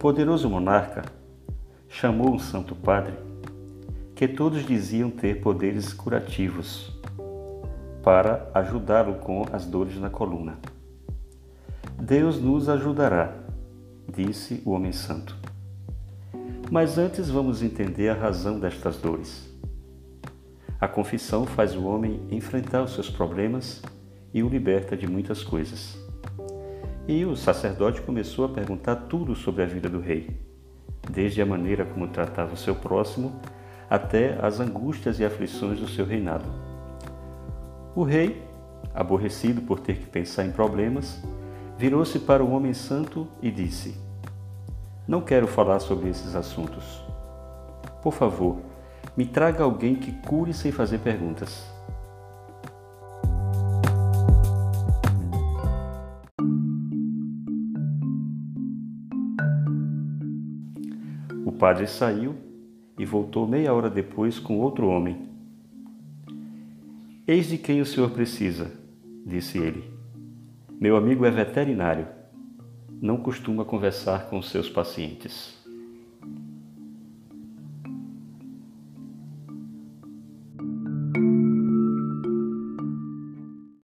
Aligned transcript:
poderoso 0.00 0.48
monarca 0.48 1.02
chamou 1.86 2.32
um 2.32 2.38
santo 2.38 2.74
padre 2.74 3.12
que 4.14 4.26
todos 4.26 4.64
diziam 4.64 5.10
ter 5.10 5.42
poderes 5.42 5.92
curativos 5.92 6.98
para 8.02 8.50
ajudá-lo 8.54 9.16
com 9.16 9.44
as 9.52 9.66
dores 9.66 9.98
na 9.98 10.08
coluna. 10.08 10.58
Deus 12.00 12.40
nos 12.40 12.70
ajudará, 12.70 13.34
disse 14.10 14.62
o 14.64 14.70
homem 14.70 14.90
santo. 14.90 15.36
Mas 16.70 16.96
antes 16.96 17.28
vamos 17.28 17.62
entender 17.62 18.08
a 18.08 18.14
razão 18.14 18.58
destas 18.58 18.96
dores. 18.96 19.54
A 20.80 20.88
confissão 20.88 21.44
faz 21.44 21.76
o 21.76 21.84
homem 21.84 22.22
enfrentar 22.30 22.82
os 22.82 22.94
seus 22.94 23.10
problemas 23.10 23.82
e 24.32 24.42
o 24.42 24.48
liberta 24.48 24.96
de 24.96 25.06
muitas 25.06 25.42
coisas. 25.42 26.09
E 27.10 27.24
o 27.24 27.34
sacerdote 27.34 28.00
começou 28.02 28.44
a 28.44 28.48
perguntar 28.48 28.94
tudo 28.94 29.34
sobre 29.34 29.64
a 29.64 29.66
vida 29.66 29.88
do 29.88 29.98
rei, 29.98 30.30
desde 31.10 31.42
a 31.42 31.44
maneira 31.44 31.84
como 31.84 32.06
tratava 32.06 32.54
o 32.54 32.56
seu 32.56 32.72
próximo 32.72 33.34
até 33.90 34.38
as 34.40 34.60
angústias 34.60 35.18
e 35.18 35.24
aflições 35.24 35.80
do 35.80 35.88
seu 35.88 36.06
reinado. 36.06 36.44
O 37.96 38.04
rei, 38.04 38.40
aborrecido 38.94 39.60
por 39.62 39.80
ter 39.80 39.96
que 39.96 40.06
pensar 40.06 40.44
em 40.44 40.52
problemas, 40.52 41.20
virou-se 41.76 42.16
para 42.20 42.44
o 42.44 42.52
homem 42.52 42.72
santo 42.72 43.26
e 43.42 43.50
disse: 43.50 43.96
Não 45.04 45.20
quero 45.20 45.48
falar 45.48 45.80
sobre 45.80 46.10
esses 46.10 46.36
assuntos. 46.36 47.02
Por 48.04 48.12
favor, 48.12 48.58
me 49.16 49.26
traga 49.26 49.64
alguém 49.64 49.96
que 49.96 50.12
cure 50.12 50.54
sem 50.54 50.70
fazer 50.70 50.98
perguntas. 50.98 51.68
O 61.50 61.52
padre 61.52 61.88
saiu 61.88 62.36
e 62.96 63.04
voltou 63.04 63.44
meia 63.44 63.74
hora 63.74 63.90
depois 63.90 64.38
com 64.38 64.60
outro 64.60 64.86
homem. 64.86 65.28
Eis 67.26 67.48
de 67.48 67.58
quem 67.58 67.80
o 67.80 67.84
senhor 67.84 68.10
precisa, 68.10 68.70
disse 69.26 69.58
ele. 69.58 69.82
Meu 70.80 70.96
amigo 70.96 71.26
é 71.26 71.30
veterinário. 71.30 72.06
Não 73.02 73.16
costuma 73.16 73.64
conversar 73.64 74.30
com 74.30 74.40
seus 74.40 74.70
pacientes. 74.70 75.59